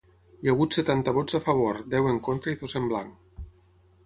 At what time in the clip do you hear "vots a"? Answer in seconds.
1.19-1.43